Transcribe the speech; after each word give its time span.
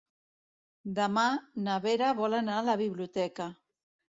Demà 0.99 1.25
na 1.67 1.77
Vera 1.85 2.09
vol 2.23 2.39
anar 2.39 2.59
a 2.63 2.67
la 2.71 2.77
biblioteca. 2.85 3.51